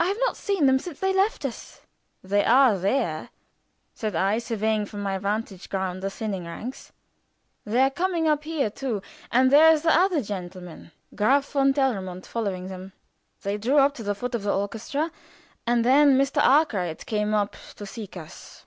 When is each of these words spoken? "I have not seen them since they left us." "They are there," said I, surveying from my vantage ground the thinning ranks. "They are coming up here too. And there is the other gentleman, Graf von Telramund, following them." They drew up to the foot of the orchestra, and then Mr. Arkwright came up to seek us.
"I 0.00 0.06
have 0.06 0.16
not 0.18 0.36
seen 0.36 0.66
them 0.66 0.80
since 0.80 0.98
they 0.98 1.12
left 1.14 1.44
us." 1.44 1.82
"They 2.24 2.44
are 2.44 2.76
there," 2.76 3.30
said 3.94 4.16
I, 4.16 4.38
surveying 4.38 4.84
from 4.84 5.00
my 5.00 5.16
vantage 5.16 5.68
ground 5.70 6.02
the 6.02 6.10
thinning 6.10 6.44
ranks. 6.44 6.90
"They 7.64 7.80
are 7.82 7.90
coming 7.90 8.26
up 8.26 8.42
here 8.42 8.68
too. 8.68 9.00
And 9.30 9.52
there 9.52 9.70
is 9.72 9.82
the 9.82 9.96
other 9.96 10.22
gentleman, 10.24 10.90
Graf 11.14 11.52
von 11.52 11.72
Telramund, 11.72 12.26
following 12.26 12.66
them." 12.66 12.94
They 13.42 13.58
drew 13.58 13.78
up 13.78 13.94
to 13.94 14.02
the 14.02 14.16
foot 14.16 14.34
of 14.34 14.42
the 14.42 14.52
orchestra, 14.52 15.12
and 15.68 15.84
then 15.84 16.18
Mr. 16.18 16.42
Arkwright 16.42 17.06
came 17.06 17.32
up 17.32 17.54
to 17.76 17.86
seek 17.86 18.16
us. 18.16 18.66